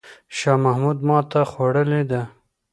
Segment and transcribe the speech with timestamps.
[0.37, 2.21] شاه محمود ماته خوړلې ده.